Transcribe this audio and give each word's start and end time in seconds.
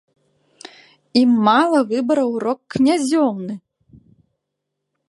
Ім 1.21 1.31
мала 1.47 1.79
выбараў 1.91 2.31
рок-князёўны! 2.45 3.53